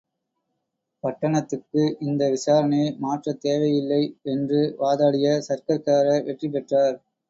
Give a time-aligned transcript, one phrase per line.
[1.03, 4.01] பட்டணத்துக்கு இந்த விசாரணையை மாற்றத் தேவையில்லை
[4.27, 6.97] என்று வாதாடிய சர்க்கஸ்காரர் வெற்றி பெற்றார்.